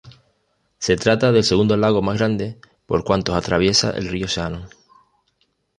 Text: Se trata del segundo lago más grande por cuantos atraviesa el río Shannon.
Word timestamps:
Se 0.79 0.97
trata 0.97 1.31
del 1.31 1.43
segundo 1.43 1.77
lago 1.77 2.01
más 2.01 2.17
grande 2.17 2.57
por 2.87 3.03
cuantos 3.03 3.35
atraviesa 3.35 3.91
el 3.91 4.07
río 4.07 4.25
Shannon. 4.25 4.67